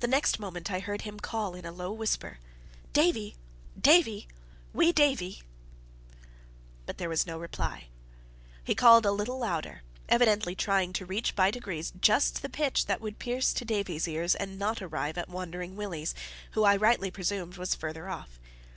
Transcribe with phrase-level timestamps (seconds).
[0.00, 2.40] The next moment I heard him call in a low whisper:
[2.92, 3.36] "Davie!
[3.80, 4.26] Davie!
[4.72, 5.44] wee Davie!"
[6.86, 7.86] But there was no reply.
[8.64, 13.00] He called a little louder, evidently trying to reach by degrees just the pitch that
[13.00, 16.16] would pierce to Davie's ears and not arrive at Wandering Willie's,
[16.54, 18.40] who I rightly presumed was farther off.